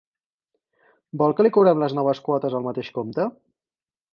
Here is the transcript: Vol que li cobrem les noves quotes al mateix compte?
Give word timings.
Vol 1.23 1.35
que 1.39 1.45
li 1.45 1.51
cobrem 1.57 1.83
les 1.83 1.95
noves 1.99 2.23
quotes 2.29 2.59
al 2.61 2.67
mateix 2.69 2.91
compte? 2.99 3.29